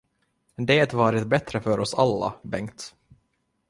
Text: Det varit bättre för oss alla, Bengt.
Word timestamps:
Det 0.55 0.93
varit 0.93 1.27
bättre 1.27 1.61
för 1.61 1.79
oss 1.79 1.93
alla, 1.93 2.33
Bengt. 2.43 2.95